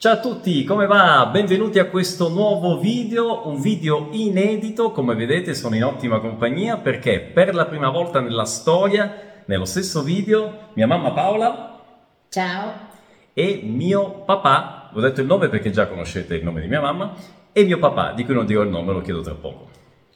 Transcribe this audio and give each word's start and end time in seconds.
Ciao 0.00 0.12
a 0.12 0.20
tutti, 0.20 0.62
come 0.62 0.86
va? 0.86 1.26
Benvenuti 1.26 1.80
a 1.80 1.86
questo 1.86 2.28
nuovo 2.28 2.78
video, 2.78 3.48
un 3.48 3.60
video 3.60 4.06
inedito, 4.12 4.92
come 4.92 5.16
vedete 5.16 5.54
sono 5.54 5.74
in 5.74 5.82
ottima 5.82 6.20
compagnia 6.20 6.76
perché 6.76 7.18
per 7.18 7.52
la 7.52 7.66
prima 7.66 7.90
volta 7.90 8.20
nella 8.20 8.44
storia, 8.44 9.42
nello 9.46 9.64
stesso 9.64 10.04
video, 10.04 10.68
mia 10.74 10.86
mamma 10.86 11.10
Paola 11.10 11.80
Ciao. 12.28 12.72
e 13.32 13.60
mio 13.64 14.22
papà, 14.24 14.90
ho 14.94 15.00
detto 15.00 15.20
il 15.20 15.26
nome 15.26 15.48
perché 15.48 15.72
già 15.72 15.88
conoscete 15.88 16.36
il 16.36 16.44
nome 16.44 16.60
di 16.60 16.68
mia 16.68 16.80
mamma, 16.80 17.14
e 17.50 17.64
mio 17.64 17.80
papà, 17.80 18.12
di 18.12 18.24
cui 18.24 18.34
non 18.34 18.46
dirò 18.46 18.62
il 18.62 18.68
nome, 18.68 18.92
lo 18.92 19.00
chiedo 19.00 19.20
tra 19.22 19.34
poco. 19.34 19.68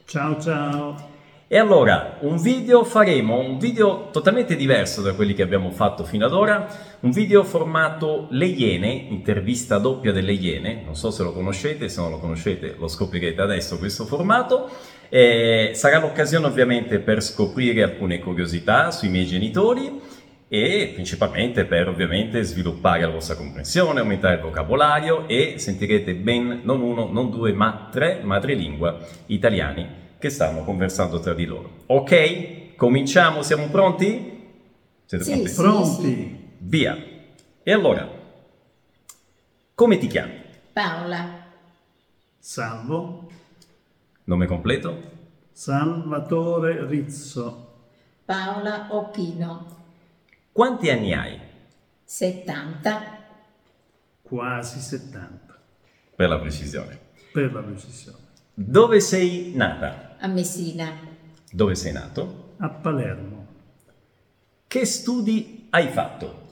Ciao 0.05 0.41
ciao. 0.41 1.12
E 1.53 1.59
allora, 1.59 2.17
un 2.21 2.41
video 2.41 2.83
faremo, 2.83 3.39
un 3.39 3.59
video 3.59 4.09
totalmente 4.11 4.57
diverso 4.57 5.03
da 5.03 5.13
quelli 5.13 5.35
che 5.35 5.43
abbiamo 5.43 5.71
fatto 5.71 6.03
fino 6.03 6.25
ad 6.25 6.33
ora, 6.33 6.67
un 7.01 7.11
video 7.11 7.45
formato 7.45 8.27
Le 8.31 8.47
Iene, 8.47 8.89
intervista 8.91 9.77
doppia 9.77 10.13
delle 10.13 10.33
Iene, 10.33 10.81
non 10.83 10.97
so 10.97 11.11
se 11.11 11.23
lo 11.23 11.35
conoscete, 11.35 11.91
se 11.91 12.01
non 12.01 12.11
lo 12.11 12.19
conoscete 12.19 12.75
lo 12.79 12.89
scoprirete 12.89 13.43
adesso 13.43 13.77
questo 13.77 14.07
formato, 14.07 14.71
Eh, 15.11 15.73
sarà 15.75 15.99
l'occasione 15.99 16.47
ovviamente 16.47 17.01
per 17.01 17.23
scoprire 17.23 17.83
alcune 17.83 18.19
curiosità 18.19 18.91
sui 18.91 19.11
miei 19.11 19.27
genitori 19.27 20.01
e 20.49 20.93
principalmente 20.95 21.67
per 21.67 21.87
ovviamente 21.87 22.43
sviluppare 22.45 23.03
la 23.03 23.11
vostra 23.11 23.35
comprensione, 23.35 24.01
aumentare 24.01 24.37
il 24.37 24.41
vocabolario 24.41 25.29
e 25.29 25.57
sentirete 25.59 26.15
ben 26.15 26.63
non 26.63 26.81
uno, 26.81 27.11
non 27.13 27.29
due, 27.29 27.53
ma 27.53 27.91
tre 27.93 28.21
madrelingua 28.23 29.01
italiani 29.27 30.02
che 30.23 30.31
stanno 30.31 30.63
conversando 30.63 31.19
tra 31.19 31.35
di 31.35 31.45
loro. 31.45 31.83
Ok? 31.87 32.77
Cominciamo, 32.77 33.43
siamo 33.43 33.67
pronti? 33.67 34.51
Siete 35.05 35.25
Sì, 35.25 35.31
pronti? 35.33 35.49
sì. 35.49 35.55
Pronti? 35.57 36.49
Via. 36.59 36.97
E 37.65 37.73
allora, 37.73 38.09
come 39.75 39.99
ti 39.99 40.07
chiami? 40.07 40.41
Paola. 40.73 41.45
Salvo. 42.39 43.29
Nome 44.25 44.47
completo? 44.47 45.11
Salvatore 45.51 46.87
Rizzo. 46.87 47.89
Paola 48.25 48.87
Occhino. 48.91 49.67
Quanti 50.53 50.89
anni 50.89 51.13
hai? 51.15 51.37
70. 52.05 53.19
Quasi 54.23 54.79
70. 54.79 55.59
Per 56.15 56.29
la 56.29 56.39
precisione. 56.39 56.97
Per 57.33 57.53
la 57.53 57.61
precisione. 57.61 58.19
Dove 58.55 59.01
sei 59.01 59.51
nata? 59.57 60.12
A 60.25 60.29
Messina. 60.29 60.97
Dove 61.51 61.75
sei 61.75 61.91
nato? 61.91 62.55
A 62.59 62.69
Palermo. 62.69 63.47
Che 64.69 64.85
studi 64.87 65.67
hai 65.71 65.89
fatto? 65.89 66.51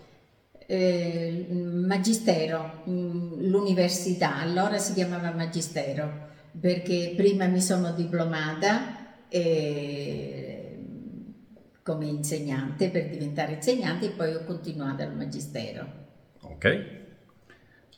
Eh, 0.67 1.47
magistero. 1.53 2.83
L'università. 2.87 4.39
Allora 4.39 4.77
si 4.79 4.93
chiamava 4.93 5.31
Magistero. 5.31 6.29
Perché 6.59 7.13
prima 7.17 7.47
mi 7.47 7.61
sono 7.61 7.93
diplomata 7.93 9.29
eh, 9.29 10.79
come 11.85 12.07
insegnante 12.07 12.91
per 12.91 13.09
diventare 13.09 13.53
insegnante 13.53 14.07
e 14.07 14.11
poi 14.11 14.35
ho 14.35 14.43
continuato 14.43 15.03
al 15.03 15.15
Magistero. 15.15 15.87
Ok? 16.41 17.00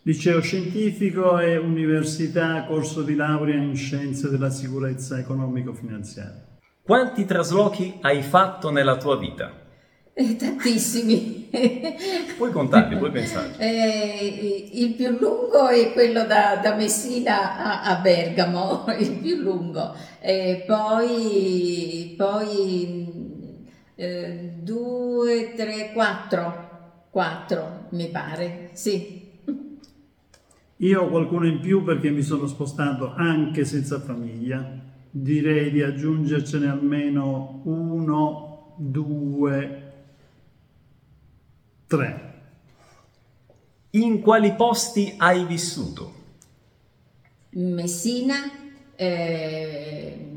Liceo 0.04 0.40
scientifico 0.40 1.38
e 1.38 1.56
università, 1.56 2.64
corso 2.64 3.02
di 3.02 3.14
laurea 3.14 3.54
in 3.54 3.76
scienze 3.76 4.28
della 4.28 4.50
sicurezza 4.50 5.16
economico-finanziaria. 5.16 6.44
Quanti 6.82 7.24
traslochi 7.24 7.98
hai 8.00 8.20
fatto 8.22 8.72
nella 8.72 8.96
tua 8.96 9.16
vita? 9.16 9.52
Eh, 10.12 10.34
tantissimi. 10.34 11.48
Puoi 12.36 12.50
contarli, 12.50 12.96
puoi 12.96 13.12
pensarci. 13.12 13.60
Eh, 13.60 14.70
il 14.72 14.94
più 14.94 15.10
lungo 15.10 15.68
è 15.68 15.92
quello 15.92 16.24
da, 16.24 16.58
da 16.60 16.74
Messina 16.74 17.82
a, 17.82 17.82
a 17.82 18.00
Bergamo, 18.00 18.86
il 18.98 19.18
più 19.18 19.36
lungo. 19.36 19.94
E 20.18 20.64
poi, 20.66 22.14
poi 22.16 23.44
eh, 23.94 24.54
due, 24.60 25.52
tre, 25.54 25.92
quattro, 25.92 27.06
quattro 27.10 27.86
mi 27.90 28.08
pare, 28.08 28.70
sì. 28.72 29.21
Io 30.82 31.02
ho 31.02 31.08
qualcuno 31.08 31.46
in 31.46 31.60
più 31.60 31.84
perché 31.84 32.10
mi 32.10 32.22
sono 32.22 32.48
spostato 32.48 33.12
anche 33.14 33.64
senza 33.64 34.00
famiglia. 34.00 34.80
Direi 35.10 35.70
di 35.70 35.80
aggiungercene 35.80 36.68
almeno 36.68 37.60
uno, 37.64 38.74
due, 38.78 39.92
tre. 41.86 42.40
In 43.90 44.20
quali 44.20 44.54
posti 44.54 45.14
hai 45.18 45.44
vissuto? 45.44 46.14
Messina, 47.50 48.50
eh, 48.96 50.30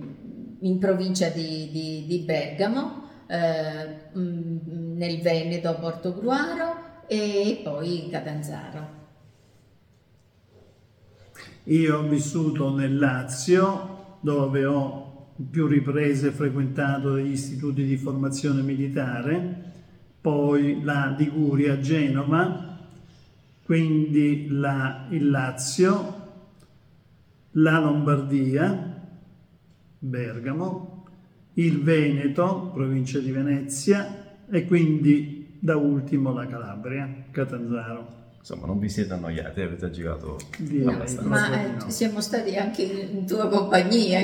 in 0.60 0.78
provincia 0.78 1.30
di, 1.30 1.70
di- 1.72 2.06
di 2.06 2.20
Bergamo, 2.20 3.10
eh, 3.26 4.16
mm, 4.16 4.96
nel 4.96 5.22
Veneto 5.22 5.70
a 5.70 5.74
Portogruaro 5.74 7.04
e 7.08 7.62
poi 7.64 8.10
Catanzaro. 8.12 9.05
Io 11.66 11.98
ho 11.98 12.08
vissuto 12.08 12.74
nel 12.76 12.96
Lazio, 12.96 14.18
dove 14.22 14.66
ho 14.66 15.34
più 15.50 15.66
riprese 15.66 16.32
frequentato 16.32 17.14
degli 17.14 17.32
istituti 17.32 17.84
di 17.84 17.98
formazione 17.98 18.62
militare, 18.62 19.64
poi 20.22 20.84
la 20.84 21.16
Liguria, 21.18 21.80
Genova, 21.80 22.78
quindi 23.64 24.48
la- 24.50 25.08
il 25.10 25.30
Lazio, 25.30 26.24
la 27.52 27.80
Lombardia, 27.80 29.02
Bergamo, 29.98 31.06
il 31.54 31.82
Veneto, 31.82 32.70
provincia 32.74 33.18
di 33.20 33.32
Venezia, 33.32 34.38
e 34.48 34.66
quindi 34.68 35.58
da 35.60 35.78
ultimo 35.78 36.32
la 36.32 36.46
Calabria, 36.46 37.26
Catanzaro. 37.32 38.25
Insomma, 38.48 38.68
non 38.68 38.78
vi 38.78 38.90
siete 38.90 39.12
annoiati, 39.12 39.62
avete 39.62 39.90
girato 39.90 40.38
Direi. 40.60 40.94
abbastanza. 40.94 41.28
Ma 41.28 41.88
eh, 41.88 41.90
siamo 41.90 42.22
stati 42.22 42.56
anche 42.56 42.84
in 42.84 43.26
tua 43.26 43.48
compagnia. 43.48 44.20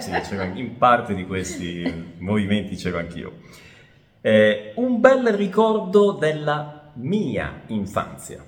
Sì, 0.00 0.10
in 0.56 0.76
parte 0.76 1.14
di 1.14 1.24
questi 1.24 2.12
movimenti 2.20 2.76
c'ero 2.76 2.98
anch'io. 2.98 3.38
Eh, 4.20 4.74
un 4.76 5.00
bel 5.00 5.32
ricordo 5.32 6.12
della 6.12 6.90
mia 6.96 7.62
infanzia. 7.68 8.44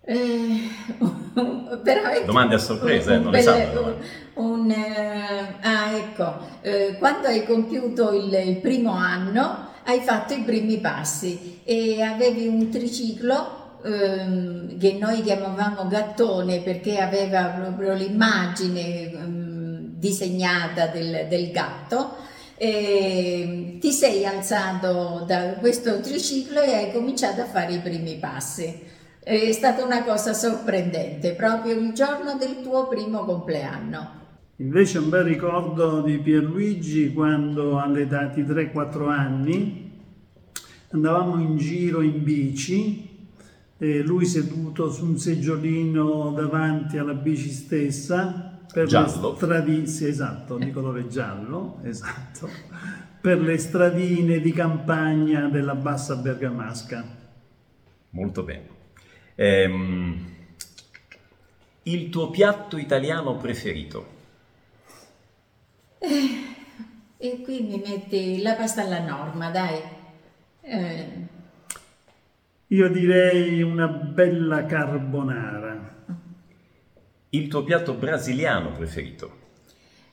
Eh, 0.00 0.60
veramente 1.82 2.24
Domande 2.24 2.54
a 2.54 2.58
sorpresa, 2.58 3.12
eh, 3.12 3.16
un 3.18 3.22
non 3.24 3.32
le 3.32 3.42
bel- 3.42 3.46
sanno, 3.46 3.72
domande. 3.74 4.06
un, 4.36 4.70
eh, 4.70 5.56
ah, 5.60 5.92
ecco, 5.94 6.38
eh, 6.62 6.96
quando 6.98 7.26
hai 7.26 7.44
compiuto 7.44 8.12
il, 8.12 8.32
il 8.32 8.56
primo 8.60 8.92
anno 8.92 9.68
hai 9.90 10.00
fatto 10.00 10.34
i 10.34 10.42
primi 10.42 10.78
passi 10.78 11.60
e 11.64 12.00
avevi 12.02 12.46
un 12.46 12.70
triciclo 12.70 13.78
ehm, 13.84 14.78
che 14.78 14.96
noi 15.00 15.22
chiamavamo 15.22 15.88
gattone 15.88 16.60
perché 16.60 16.98
aveva 16.98 17.46
proprio 17.46 17.94
l'immagine 17.94 19.10
ehm, 19.10 19.78
disegnata 19.96 20.86
del, 20.86 21.26
del 21.28 21.50
gatto. 21.50 22.28
E 22.56 23.78
ti 23.80 23.90
sei 23.90 24.26
alzato 24.26 25.24
da 25.26 25.54
questo 25.54 26.00
triciclo 26.00 26.60
e 26.60 26.74
hai 26.74 26.92
cominciato 26.92 27.40
a 27.40 27.46
fare 27.46 27.72
i 27.72 27.78
primi 27.80 28.16
passi. 28.16 28.88
È 29.18 29.52
stata 29.52 29.82
una 29.82 30.04
cosa 30.04 30.34
sorprendente, 30.34 31.32
proprio 31.32 31.74
il 31.74 31.92
giorno 31.92 32.34
del 32.34 32.60
tuo 32.62 32.86
primo 32.86 33.24
compleanno. 33.24 34.19
Invece 34.60 34.98
un 34.98 35.08
bel 35.08 35.24
ricordo 35.24 36.02
di 36.02 36.18
Pierluigi 36.18 37.14
quando 37.14 37.78
all'età 37.78 38.26
di 38.26 38.42
3-4 38.42 39.08
anni 39.08 39.90
andavamo 40.90 41.40
in 41.40 41.56
giro 41.56 42.02
in 42.02 42.22
bici 42.22 43.08
e 43.78 44.02
lui 44.02 44.26
seduto 44.26 44.90
su 44.90 45.06
un 45.06 45.16
seggiolino 45.16 46.32
davanti 46.32 46.98
alla 46.98 47.14
bici 47.14 47.48
stessa 47.48 48.60
per 48.70 48.86
Giallo. 48.86 49.30
le 49.30 49.36
stradine, 49.36 49.86
sì, 49.86 50.06
esatto, 50.06 50.58
di 50.58 50.70
colore 50.70 51.08
giallo, 51.08 51.78
esatto, 51.84 52.46
per 53.18 53.40
le 53.40 53.56
stradine 53.56 54.40
di 54.40 54.52
campagna 54.52 55.48
della 55.48 55.74
bassa 55.74 56.16
bergamasca. 56.16 57.16
Molto 58.10 58.42
bene. 58.42 58.68
Ehm, 59.36 60.24
il 61.84 62.10
tuo 62.10 62.28
piatto 62.28 62.76
italiano 62.76 63.38
preferito? 63.38 64.18
E 67.22 67.42
qui 67.42 67.60
mi 67.60 67.82
metti 67.84 68.40
la 68.40 68.54
pasta 68.54 68.82
alla 68.82 69.00
norma, 69.00 69.50
dai. 69.50 69.78
Eh, 70.62 71.08
Io 72.68 72.88
direi 72.88 73.60
una 73.62 73.86
bella 73.86 74.64
carbonara. 74.64 76.04
Il 77.30 77.48
tuo 77.48 77.62
piatto 77.62 77.94
brasiliano 77.94 78.72
preferito? 78.72 79.38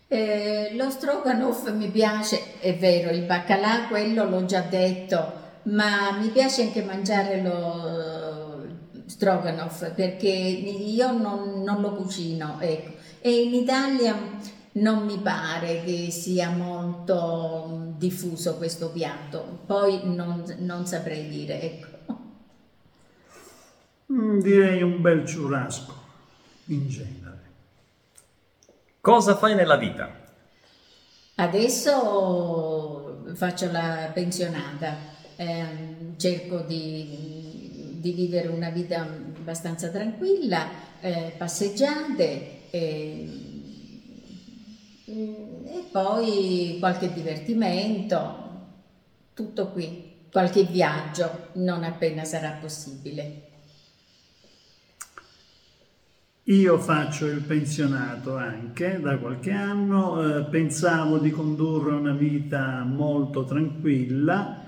Eh, 0.09 0.71
lo 0.75 0.89
stroganoff 0.89 1.71
mi 1.71 1.89
piace, 1.89 2.59
è 2.59 2.75
vero, 2.75 3.09
il 3.09 3.23
baccalà, 3.23 3.87
quello 3.87 4.29
l'ho 4.29 4.45
già 4.45 4.61
detto, 4.61 5.33
ma 5.63 6.11
mi 6.19 6.29
piace 6.29 6.63
anche 6.63 6.83
mangiare 6.83 7.41
lo, 7.41 8.37
stroganoff 9.07 9.91
perché 9.93 10.27
io 10.27 11.11
non, 11.17 11.63
non 11.63 11.81
lo 11.81 11.93
cucino, 11.93 12.57
ecco. 12.59 12.91
E 13.21 13.41
in 13.41 13.53
Italia 13.53 14.15
non 14.77 15.05
mi 15.05 15.17
pare 15.19 15.83
che 15.83 16.11
sia 16.11 16.49
molto 16.49 17.93
diffuso 17.97 18.57
questo 18.57 18.91
piatto, 18.91 19.61
poi 19.65 20.01
non, 20.03 20.43
non 20.59 20.85
saprei 20.85 21.27
dire, 21.29 21.61
ecco. 21.61 21.95
Mm, 24.11 24.39
direi 24.39 24.81
un 24.81 25.01
bel 25.01 25.25
ciurasco, 25.25 25.93
in 26.65 26.87
genere. 26.87 27.41
Cosa 29.01 29.35
fai 29.35 29.55
nella 29.55 29.77
vita? 29.77 30.25
Adesso 31.35 33.23
faccio 33.35 33.71
la 33.71 34.09
pensionata, 34.13 34.95
eh, 35.35 36.15
cerco 36.17 36.59
di, 36.61 37.99
di, 37.99 38.11
vivere 38.11 38.47
una 38.47 38.69
vita 38.69 39.01
abbastanza 39.01 39.89
tranquilla, 39.89 40.67
eh, 40.99 41.33
passeggiate 41.37 42.69
eh, 42.71 43.46
e 45.09 45.85
poi 45.89 46.75
qualche 46.79 47.13
divertimento, 47.13 48.45
tutto 49.33 49.67
qui, 49.69 50.15
qualche 50.29 50.63
viaggio 50.63 51.47
non 51.53 51.83
appena 51.83 52.25
sarà 52.25 52.57
possibile. 52.59 53.43
Io 56.43 56.77
faccio 56.77 57.25
il 57.25 57.41
pensionato 57.41 58.35
anche 58.35 58.99
da 58.99 59.17
qualche 59.17 59.51
anno, 59.51 60.39
eh, 60.39 60.43
pensavo 60.43 61.19
di 61.19 61.29
condurre 61.29 61.93
una 61.93 62.13
vita 62.13 62.83
molto 62.83 63.45
tranquilla 63.45 64.63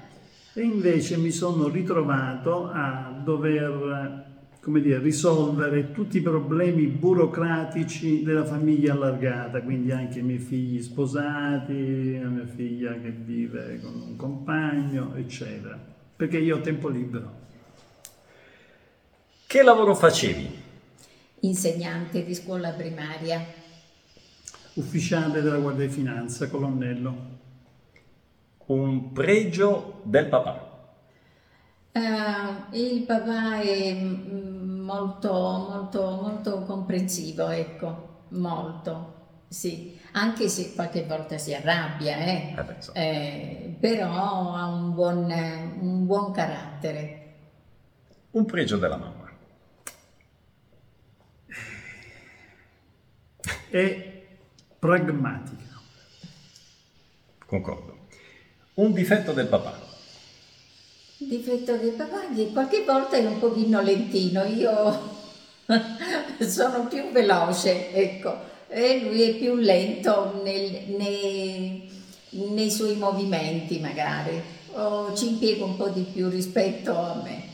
e 0.53 0.61
invece 0.61 1.17
mi 1.17 1.31
sono 1.31 1.67
ritrovato 1.67 2.69
a 2.69 3.13
dover 3.23 4.28
come 4.61 4.81
dire, 4.81 4.99
risolvere 4.99 5.91
tutti 5.91 6.17
i 6.17 6.21
problemi 6.21 6.85
burocratici 6.87 8.23
della 8.23 8.45
famiglia 8.45 8.93
allargata, 8.93 9.61
quindi 9.61 9.91
anche 9.91 10.19
i 10.19 10.23
miei 10.23 10.39
figli 10.39 10.81
sposati, 10.81 12.19
la 12.19 12.27
mia 12.27 12.45
figlia 12.45 12.93
che 12.93 13.09
vive 13.09 13.79
con 13.81 13.93
un 13.93 14.15
compagno, 14.15 15.15
eccetera, 15.15 15.79
perché 16.15 16.37
io 16.37 16.57
ho 16.57 16.61
tempo 16.61 16.87
libero. 16.87 17.37
Che 19.47 19.63
lavoro 19.63 19.95
facevi? 19.95 20.67
insegnante 21.41 22.23
di 22.23 22.33
scuola 22.33 22.71
primaria. 22.71 23.45
Ufficiale 24.73 25.41
della 25.41 25.57
Guardia 25.57 25.85
di 25.87 25.93
Finanza, 25.93 26.49
colonnello. 26.49 27.37
Un 28.67 29.11
pregio 29.11 30.01
del 30.03 30.27
papà. 30.27 30.67
Uh, 31.91 32.75
il 32.75 33.01
papà 33.01 33.61
è 33.61 33.89
molto, 34.89 35.31
molto, 35.69 36.19
molto 36.21 36.63
comprensivo, 36.63 37.49
ecco, 37.49 38.23
molto, 38.29 39.43
sì, 39.47 39.99
anche 40.13 40.49
se 40.49 40.73
qualche 40.73 41.05
volta 41.05 41.37
si 41.37 41.53
arrabbia, 41.53 42.17
eh? 42.17 42.55
Eh, 42.57 42.81
so. 42.81 42.93
eh, 42.95 43.77
però 43.79 44.55
ha 44.55 44.65
un 44.65 44.93
buon, 44.95 45.31
un 45.79 46.05
buon 46.07 46.31
carattere. 46.31 47.17
Un 48.31 48.45
pregio 48.45 48.77
della 48.77 48.97
mamma. 48.97 49.17
è 53.69 54.25
pragmatica. 54.79 55.79
Concordo. 57.45 58.07
Un 58.75 58.93
difetto 58.93 59.31
del 59.33 59.47
papà. 59.47 59.88
Difetto 61.21 61.75
del 61.75 61.91
papà 61.91 62.33
che 62.33 62.49
qualche 62.53 62.85
volta 62.85 63.17
è 63.17 63.25
un 63.25 63.39
pochino 63.39 63.81
lentino, 63.81 64.45
io 64.45 64.99
sono 66.39 66.87
più 66.87 67.11
veloce, 67.11 67.91
ecco, 67.93 68.33
e 68.69 69.01
lui 69.03 69.23
è 69.23 69.35
più 69.35 69.55
lento 69.55 70.39
nel, 70.43 70.95
nei, 70.97 71.89
nei 72.29 72.71
suoi 72.71 72.95
movimenti 72.95 73.79
magari, 73.79 74.41
o 74.71 75.13
ci 75.13 75.27
impiega 75.27 75.65
un 75.65 75.75
po' 75.75 75.89
di 75.89 76.05
più 76.09 76.29
rispetto 76.29 76.97
a 76.97 77.21
me 77.21 77.49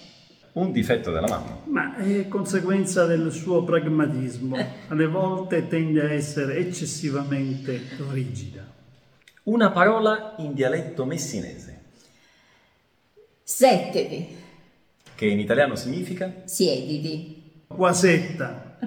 un 0.56 0.72
difetto 0.72 1.12
della 1.12 1.28
mamma. 1.28 1.60
Ma 1.66 1.96
è 1.96 2.28
conseguenza 2.28 3.06
del 3.06 3.32
suo 3.32 3.64
pragmatismo. 3.64 4.58
Alle 4.88 5.08
volte 5.08 5.68
tende 5.68 6.02
a 6.02 6.12
essere 6.14 6.58
eccessivamente 6.58 7.82
rigida. 8.12 8.64
Una 9.44 9.72
parola 9.72 10.36
in 10.38 10.54
dialetto 10.54 11.04
messinese. 11.04 11.75
Settedi. 13.48 14.36
Che 15.14 15.26
in 15.28 15.40
italiano 15.40 15.76
significa? 15.76 16.34
Siediti. 16.46 17.62
Quasetta, 17.68 18.80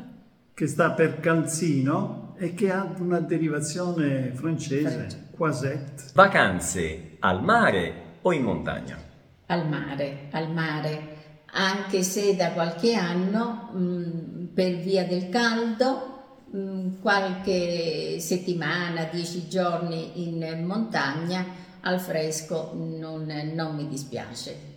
che 0.53 0.67
sta 0.67 0.91
per 0.91 1.21
calzino 1.21 2.35
e 2.37 2.55
che 2.55 2.73
ha 2.73 2.93
una 2.99 3.21
derivazione 3.21 4.33
francese. 4.35 5.29
Quasette. 5.31 6.11
Vacanze 6.13 7.19
al 7.21 7.45
mare 7.45 8.17
o 8.23 8.33
in 8.33 8.43
montagna? 8.43 8.99
Al 9.47 9.69
mare, 9.69 10.27
al 10.33 10.51
mare 10.51 11.17
anche 11.53 12.03
se 12.03 12.35
da 12.35 12.51
qualche 12.51 12.95
anno 12.95 13.71
mh, 13.73 13.79
mm, 13.79 14.45
per 14.55 14.75
via 14.79 15.07
del 15.07 15.29
caldo 15.29 16.41
mh, 16.51 16.59
mm, 16.59 17.01
qualche 17.01 18.19
settimana, 18.19 19.05
dieci 19.05 19.47
giorni 19.47 20.29
in 20.29 20.65
montagna 20.67 21.67
al 21.81 22.01
fresco 22.01 22.73
non, 22.75 23.27
non 23.55 23.75
mi 23.75 23.89
dispiace. 23.89 24.77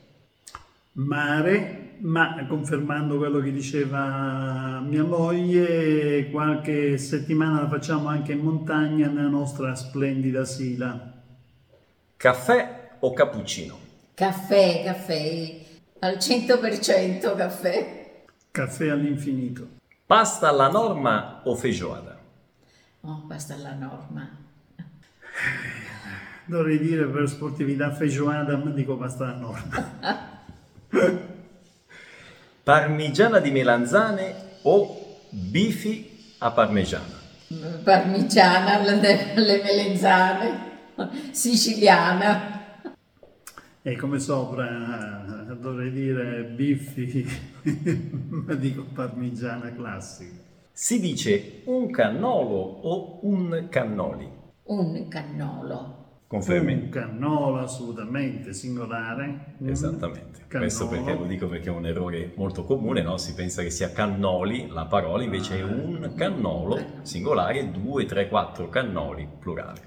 Mare, 0.93 1.95
ma 1.99 2.45
confermando 2.47 3.17
quello 3.17 3.39
che 3.39 3.51
diceva 3.51 4.81
mia 4.81 5.03
moglie, 5.03 6.29
qualche 6.29 6.97
settimana 6.97 7.61
la 7.61 7.69
facciamo 7.69 8.07
anche 8.09 8.33
in 8.33 8.39
montagna 8.39 9.07
nella 9.07 9.29
nostra 9.29 9.73
splendida 9.75 10.43
Sila. 10.43 11.13
Caffè 12.17 12.89
o 12.99 13.13
cappuccino? 13.13 13.77
Caffè, 14.13 14.83
caffè 14.83 15.59
al 15.99 16.17
100% 16.17 17.35
caffè. 17.35 18.23
Caffè 18.51 18.89
all'infinito. 18.89 19.67
Pasta 20.05 20.49
alla 20.49 20.67
norma 20.69 21.41
o 21.45 21.55
feijoada? 21.55 22.19
Oh, 23.01 23.23
pasta 23.27 23.53
alla 23.53 23.73
norma. 23.73 24.29
Dovrei 26.45 26.79
dire 26.79 27.05
per 27.05 27.27
sportività 27.29 27.91
feijoada, 27.91 28.57
ma 28.57 28.71
dico 28.71 28.97
pasta 28.97 29.25
alla 29.25 29.35
norma. 29.37 30.39
Parmigiana 32.63 33.39
di 33.39 33.51
melanzane 33.51 34.35
o 34.63 35.19
bifi 35.29 36.35
a 36.39 36.51
parmigiana? 36.51 37.19
Parmigiana 37.83 38.79
alle 38.79 39.61
melanzane, 39.63 40.59
siciliana. 41.31 42.59
E 43.81 43.95
come 43.95 44.19
sopra 44.19 45.55
dovrei 45.59 45.91
dire 45.91 46.43
biffi, 46.43 47.25
ma 48.29 48.53
dico 48.53 48.85
parmigiana 48.93 49.73
classica. 49.73 50.39
Si 50.71 50.99
dice 50.99 51.61
un 51.65 51.89
cannolo 51.91 52.55
o 52.55 53.19
un 53.23 53.67
cannoli? 53.69 54.29
Un 54.63 55.07
cannolo. 55.07 56.00
Confermi? 56.31 56.73
Un 56.73 56.87
cannolo 56.87 57.59
assolutamente, 57.59 58.53
singolare. 58.53 59.55
Esattamente, 59.65 60.45
cannolo. 60.47 60.69
questo 60.69 60.87
perché 60.87 61.13
lo 61.13 61.25
dico 61.25 61.49
perché 61.49 61.67
è 61.67 61.73
un 61.73 61.85
errore 61.85 62.31
molto 62.37 62.63
comune, 62.63 63.01
no? 63.01 63.17
si 63.17 63.33
pensa 63.33 63.61
che 63.63 63.69
sia 63.69 63.91
cannoli 63.91 64.69
la 64.69 64.85
parola, 64.85 65.23
invece 65.23 65.55
ah, 65.55 65.57
è 65.57 65.63
un 65.63 66.13
cannolo 66.15 66.79
singolare, 67.01 67.69
due, 67.71 68.05
tre, 68.05 68.29
quattro 68.29 68.69
cannoli 68.69 69.27
plurale. 69.39 69.81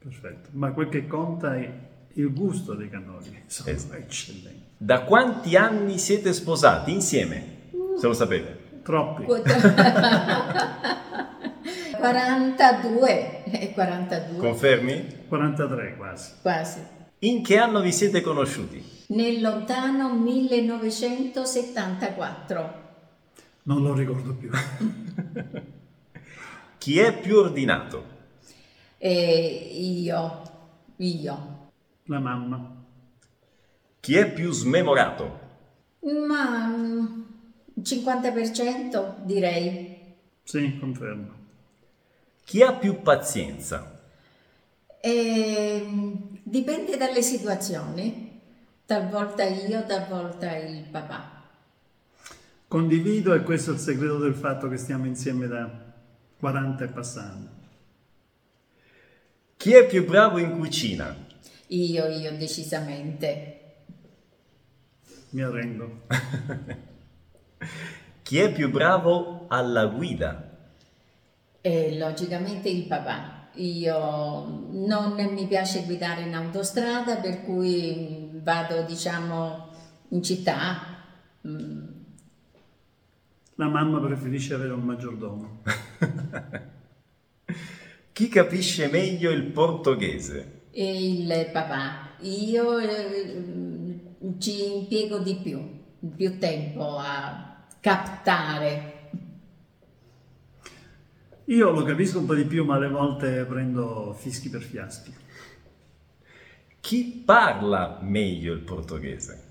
Perfetto, 0.00 0.48
ma 0.54 0.72
quel 0.72 0.88
che 0.88 1.06
conta 1.06 1.54
è 1.54 1.72
il 2.12 2.34
gusto 2.34 2.74
dei 2.74 2.88
cannoli 2.88 3.44
sono 3.46 3.70
esatto. 3.70 3.94
eccellenti. 3.94 4.62
Da 4.78 5.02
quanti 5.02 5.54
anni 5.54 5.96
siete 5.98 6.32
sposati 6.32 6.92
insieme? 6.92 7.70
Se 7.96 8.04
lo 8.04 8.14
sapete. 8.14 8.80
Troppi. 8.82 9.26
42. 11.98 13.72
42. 13.74 14.38
Confermi? 14.38 15.26
43 15.28 15.96
quasi. 15.96 16.32
Quasi. 16.40 16.80
In 17.20 17.42
che 17.42 17.58
anno 17.58 17.80
vi 17.80 17.90
siete 17.92 18.20
conosciuti? 18.20 18.80
Nel 19.08 19.40
lontano 19.40 20.14
1974. 20.14 22.86
Non 23.64 23.82
lo 23.82 23.92
ricordo 23.94 24.34
più. 24.34 24.50
Chi 26.78 27.00
è 27.00 27.18
più 27.18 27.38
ordinato? 27.38 28.04
Eh, 28.98 29.70
io. 29.72 30.42
Io. 30.96 31.70
La 32.04 32.20
mamma. 32.20 32.76
Chi 34.00 34.16
è 34.16 34.32
più 34.32 34.52
smemorato? 34.52 35.40
Ma 36.00 36.68
50% 37.82 39.22
mm, 39.22 39.26
direi. 39.26 39.96
Sì, 40.44 40.78
confermo. 40.78 41.37
Chi 42.48 42.62
ha 42.62 42.72
più 42.72 43.02
pazienza? 43.02 44.00
Eh, 45.02 45.86
dipende 46.42 46.96
dalle 46.96 47.20
situazioni. 47.20 48.40
Talvolta 48.86 49.44
io, 49.44 49.84
talvolta 49.84 50.56
il 50.56 50.84
papà. 50.84 51.42
Condivido 52.66 53.34
e 53.34 53.42
questo 53.42 53.72
è 53.72 53.74
il 53.74 53.80
segreto 53.80 54.16
del 54.16 54.32
fatto 54.32 54.66
che 54.70 54.78
stiamo 54.78 55.04
insieme 55.04 55.46
da 55.46 55.92
40 56.38 56.84
e 56.84 56.88
passando. 56.88 57.50
Chi 59.58 59.74
è 59.74 59.86
più 59.86 60.06
bravo 60.06 60.38
in 60.38 60.56
cucina? 60.56 61.14
Io, 61.66 62.06
io 62.06 62.34
decisamente. 62.38 63.60
Mi 65.32 65.42
arrendo. 65.42 66.06
Chi 68.22 68.38
è 68.38 68.50
più 68.50 68.70
bravo 68.70 69.44
alla 69.48 69.84
guida? 69.84 70.47
E 71.68 71.98
logicamente 71.98 72.70
il 72.70 72.84
papà. 72.84 73.50
Io 73.56 73.98
non 74.70 75.16
mi 75.34 75.46
piace 75.46 75.84
guidare 75.84 76.22
in 76.22 76.34
autostrada, 76.34 77.16
per 77.16 77.42
cui 77.42 78.30
vado, 78.42 78.84
diciamo, 78.84 79.68
in 80.08 80.22
città. 80.22 80.78
Mm, 81.46 81.86
La 83.56 83.68
mamma 83.68 84.00
preferisce 84.00 84.54
avere 84.54 84.72
un 84.72 84.80
maggiordomo. 84.80 85.60
Chi 88.12 88.28
capisce 88.28 88.88
meglio 88.88 89.30
il 89.30 89.44
portoghese? 89.44 90.62
E 90.70 91.10
il 91.10 91.50
papà. 91.52 92.12
Io 92.20 92.78
eh, 92.78 94.00
ci 94.38 94.74
impiego 94.74 95.18
di 95.18 95.36
più, 95.42 95.60
più 96.16 96.38
tempo 96.38 96.96
a 96.96 97.66
captare. 97.78 98.97
Io 101.48 101.70
lo 101.70 101.82
capisco 101.82 102.18
un 102.18 102.26
po' 102.26 102.34
di 102.34 102.44
più, 102.44 102.64
ma 102.64 102.74
alle 102.74 102.88
volte 102.88 103.44
prendo 103.44 104.12
fischi 104.12 104.50
per 104.50 104.60
fiaschi. 104.60 105.14
Chi 106.80 107.22
parla 107.24 107.98
meglio 108.02 108.52
il 108.52 108.60
portoghese? 108.60 109.42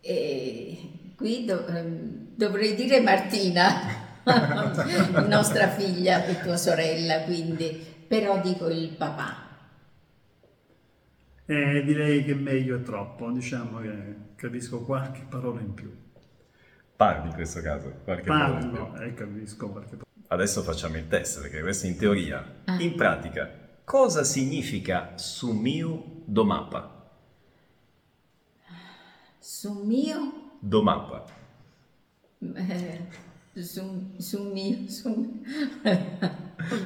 E 0.00 0.76
qui 1.14 1.44
do- 1.44 1.66
ehm, 1.66 2.34
dovrei 2.34 2.74
dire 2.74 3.00
Martina, 3.00 4.22
nostra 5.28 5.68
figlia 5.68 6.24
e 6.24 6.40
tua 6.40 6.56
sorella, 6.56 7.22
quindi, 7.22 7.80
però 8.08 8.40
dico 8.40 8.68
il 8.68 8.88
papà. 8.90 9.48
E 11.46 11.82
direi 11.84 12.24
che 12.24 12.34
meglio 12.34 12.76
è 12.76 12.82
troppo, 12.82 13.30
diciamo 13.30 13.78
che 13.78 14.16
capisco 14.34 14.80
qualche 14.84 15.24
parola 15.28 15.60
in 15.60 15.74
più. 15.74 15.92
Parli 16.96 17.28
in 17.28 17.34
questo 17.34 17.60
caso? 17.60 18.00
Qualche 18.02 18.24
parola 18.24 18.60
in 18.60 18.70
Parlo 18.70 18.92
più. 18.92 19.02
e 19.02 19.14
capisco 19.14 19.68
qualche 19.68 19.96
parola. 19.96 20.08
Adesso 20.32 20.62
facciamo 20.62 20.96
il 20.96 21.08
test, 21.08 21.40
perché 21.40 21.60
questo 21.60 21.86
in 21.86 21.96
teoria. 21.96 22.62
Ah. 22.66 22.80
In 22.80 22.94
pratica, 22.94 23.50
cosa 23.84 24.22
significa 24.22 25.12
sumiu 25.16 26.22
do 26.24 26.44
mapa? 26.44 27.10
Su 29.40 29.72
mio, 29.72 30.50
Do 30.60 30.82
mapa. 30.82 31.24
eh, 32.54 33.08
su, 33.60 34.12
su 34.18 34.42
mio, 34.44 34.88
su 34.88 35.42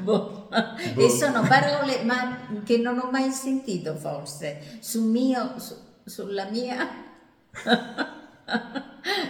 boh. 0.02 0.48
Boh. 0.48 0.48
E 0.96 1.10
sono 1.10 1.42
parole 1.42 2.02
ma 2.04 2.62
che 2.64 2.78
non 2.78 2.98
ho 2.98 3.10
mai 3.10 3.30
sentito 3.30 3.94
forse. 3.96 4.78
Su 4.80 5.04
mio, 5.04 5.58
su- 5.58 5.76
sulla 6.04 6.48
mia. 6.50 6.88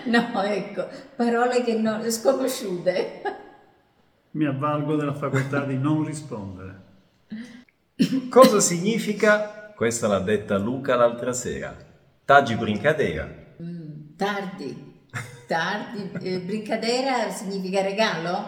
No, 0.06 0.42
ecco, 0.42 0.86
parole 1.16 1.64
che 1.64 1.74
non, 1.74 2.08
sconosciute. 2.10 3.22
Mi 4.34 4.46
avvalgo 4.46 4.96
della 4.96 5.14
facoltà 5.14 5.64
di 5.64 5.78
non 5.78 6.04
rispondere. 6.04 6.82
Cosa 8.28 8.58
significa, 8.58 9.72
questa 9.76 10.08
l'ha 10.08 10.18
detta 10.18 10.56
Luca 10.58 10.96
l'altra 10.96 11.32
sera, 11.32 11.76
taggi 12.24 12.56
brincadeira? 12.56 13.32
Mm, 13.62 14.16
tardi, 14.16 15.02
tardi. 15.46 16.10
Eh, 16.20 16.40
brincadera 16.40 17.30
significa 17.30 17.80
regalo? 17.82 18.44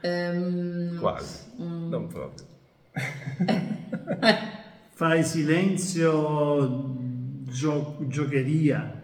Ehm, 0.00 0.98
Quasi, 0.98 1.52
mm, 1.62 1.88
non 1.88 2.08
proprio. 2.08 2.44
Fai 4.94 5.22
silenzio, 5.22 6.96
gio- 7.44 7.96
giocheria. 8.08 9.00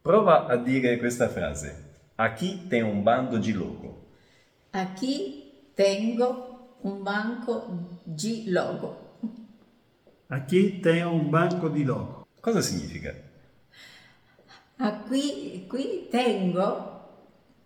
Prova 0.00 0.46
a 0.46 0.56
dire 0.56 0.96
questa 0.98 1.28
frase. 1.28 1.88
Aqui 2.16 2.66
tem 2.68 2.84
um 2.84 3.02
bando 3.02 3.38
de 3.40 3.52
louco. 3.52 3.98
A 4.72 4.82
chi 4.94 5.16
tengo 5.74 6.28
un 6.82 7.02
banco 7.02 7.54
G 8.04 8.44
logo? 8.48 8.90
A 10.36 10.38
chi 10.46 10.80
te 10.80 11.02
un 11.02 11.28
banco 11.28 11.68
di 11.68 11.84
loco? 11.84 12.28
Cosa 12.40 12.62
significa? 12.62 13.14
A 14.78 14.88
qui, 15.06 15.66
qui 15.68 16.08
tengo, 16.10 16.64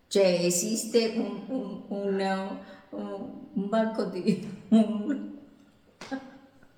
cioè 0.08 0.44
esiste 0.44 1.14
un, 1.16 1.44
un, 1.48 1.82
un, 1.88 2.58
un- 2.90 3.30
un 3.54 3.68
banco 3.68 4.04
di... 4.04 4.48
un- 4.70 5.32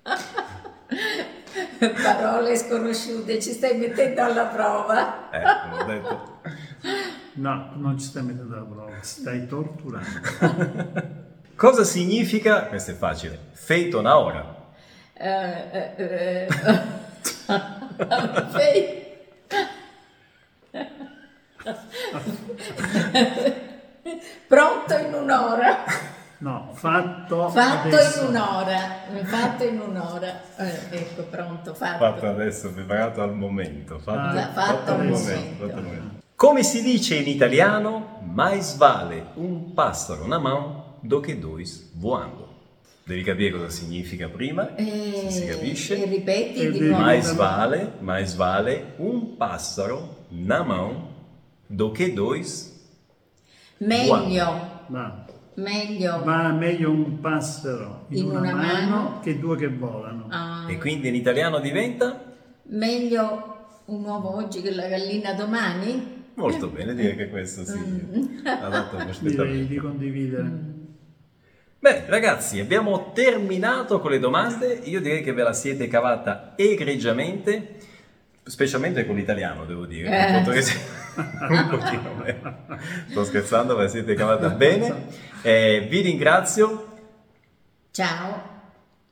Parole 2.03 2.55
sconosciute, 2.57 3.41
ci 3.41 3.51
stai 3.53 3.77
mettendo 3.77 4.21
alla 4.23 4.45
prova. 4.45 5.29
Eh, 5.31 5.57
come 5.61 5.75
ho 5.75 5.83
detto. 5.83 6.36
No, 7.37 7.71
non 7.75 7.99
ci 7.99 8.05
stai 8.07 8.23
mettendo 8.23 8.55
alla 8.55 8.63
prova, 8.65 8.91
stai 9.01 9.45
torturando. 9.47 11.15
Cosa 11.55 11.83
significa, 11.83 12.65
questo 12.67 12.91
è 12.91 12.95
facile, 12.95 13.37
feito 13.53 14.01
na 14.01 14.17
hora? 14.17 14.55
Eh, 15.13 15.69
eh, 15.71 15.93
eh, 15.97 16.47
Fei- 18.49 19.05
Pronto 24.47 24.97
in 24.97 25.13
un'ora. 25.13 25.83
No, 26.39 26.69
fatto, 26.73 27.49
Fatto 27.49 27.87
adesso. 27.87 28.21
in 28.21 28.27
un'ora, 28.27 28.77
fatto 29.23 29.63
in 29.63 29.79
un'ora. 29.79 30.39
Eh, 30.57 30.79
ecco, 30.91 31.23
pronto, 31.23 31.73
fatto. 31.73 31.97
Fatto 31.97 32.27
adesso, 32.27 32.71
preparato 32.71 33.21
al 33.23 33.33
momento. 33.33 33.97
Fatto, 33.99 34.37
Ah, 34.37 34.51
fatto 34.53 34.91
al 34.93 34.99
al 34.99 35.07
momento. 35.07 35.65
fatto 35.65 35.77
al 35.77 35.83
momento. 35.83 36.25
Come 36.37 36.61
si 36.61 36.83
dice 36.83 37.15
in 37.15 37.27
italiano, 37.27 38.19
mais 38.21 38.77
vale 38.77 39.31
un 39.37 39.73
passero 39.73 40.27
na 40.27 40.37
mão 40.37 40.83
do 41.01 41.19
che 41.19 41.35
dois 41.39 41.89
voando. 41.95 42.45
Devi 43.03 43.23
capire 43.23 43.51
cosa 43.57 43.69
significa 43.69 44.27
prima, 44.29 44.69
se 44.77 45.31
si 45.31 45.43
Eh, 45.43 45.47
capisce. 45.47 45.95
e 45.97 46.05
ripeti 46.05 46.59
E 46.59 46.71
di 46.71 46.79
nuovo. 46.81 47.01
Mais 47.03 47.33
vale, 47.33 47.93
mais 48.01 48.35
vale 48.35 48.93
un 48.99 49.35
passero 49.35 50.25
na 50.29 50.61
mão 50.63 51.07
do 51.67 51.91
che 51.91 52.13
dois 52.13 52.75
Meglio, 53.79 54.85
Va. 54.89 55.25
meglio. 55.55 56.23
Va 56.23 56.51
meglio 56.51 56.91
un 56.91 57.19
passero 57.19 58.05
in, 58.09 58.17
In 58.17 58.25
una, 58.29 58.39
una 58.41 58.53
mano, 58.55 58.89
mano. 58.95 59.19
che 59.21 59.39
due 59.39 59.57
che 59.57 59.67
volano. 59.69 60.27
Ah, 60.29 60.65
E 60.69 60.77
quindi 60.77 61.07
in 61.07 61.15
italiano 61.15 61.59
diventa? 61.59 62.21
meglio 62.69 63.55
un 63.85 64.03
uovo 64.03 64.35
oggi 64.35 64.61
che 64.61 64.69
la 64.71 64.87
gallina 64.87 65.33
domani? 65.33 66.16
Molto 66.37 66.67
bene, 66.69 66.93
direi 66.95 67.15
che 67.15 67.29
questo 67.29 67.65
sì. 67.65 68.41
Adatto 68.43 68.97
perfettamente. 69.05 69.43
Direi 69.43 69.67
di 69.67 69.75
condividere. 69.77 70.51
Beh, 71.79 72.05
ragazzi, 72.07 72.59
abbiamo 72.59 73.11
terminato 73.13 73.99
con 73.99 74.11
le 74.11 74.19
domande. 74.19 74.81
Io 74.85 75.01
direi 75.01 75.21
che 75.21 75.33
ve 75.33 75.43
la 75.43 75.53
siete 75.53 75.87
cavata 75.87 76.53
egregiamente, 76.55 77.77
specialmente 78.43 79.05
con 79.05 79.15
l'italiano, 79.15 79.65
devo 79.65 79.85
dire. 79.85 80.09
Eh. 80.09 80.25
Il 80.25 80.33
portoghese 80.33 80.79
un 81.17 81.67
pochino 81.69 82.13
meno. 82.15 82.65
Sto 83.09 83.23
scherzando, 83.23 83.75
ve 83.75 83.83
la 83.83 83.89
siete 83.89 84.13
cavata 84.15 84.49
bene. 84.49 85.07
Eh, 85.41 85.87
vi 85.89 86.01
ringrazio. 86.01 86.85
Ciao. 87.91 88.55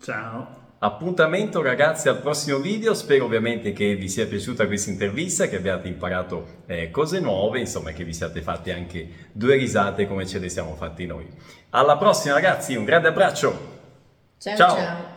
Ciao. 0.02 0.64
Appuntamento 0.86 1.64
ragazzi 1.64 2.10
al 2.10 2.20
prossimo 2.20 2.60
video, 2.60 2.94
spero 2.94 3.26
ovviamente 3.26 3.74
che 3.74 3.96
vi 3.96 4.08
sia 4.08 4.28
piaciuta 4.28 4.68
questa 4.68 4.92
intervista, 4.92 5.48
che 5.48 5.56
abbiate 5.56 5.88
imparato 5.88 6.62
eh, 6.68 6.92
cose 6.92 7.20
nuove, 7.20 7.60
insomma 7.60 7.90
che 7.90 8.04
vi 8.04 8.14
siate 8.14 8.44
fatti 8.44 8.70
anche 8.70 9.10
due 9.32 9.56
risate 9.56 10.08
come 10.08 10.28
ce 10.28 10.38
le 10.38 10.48
siamo 10.48 10.76
fatti 10.76 11.08
noi. 11.08 11.28
Alla 11.72 11.98
prossima 11.98 12.36
ragazzi, 12.36 12.76
un 12.76 12.86
grande 12.86 13.08
abbraccio! 13.08 13.74
Ciao 14.38 14.56
Ciao. 14.56 14.76
ciao. 14.76 15.15